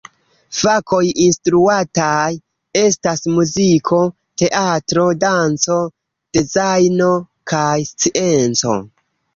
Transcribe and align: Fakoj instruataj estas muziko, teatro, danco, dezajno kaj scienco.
Fakoj 0.59 1.01
instruataj 1.25 2.31
estas 2.81 3.23
muziko, 3.35 4.01
teatro, 4.43 5.07
danco, 5.27 5.81
dezajno 6.41 7.13
kaj 7.55 7.73
scienco. 7.95 8.79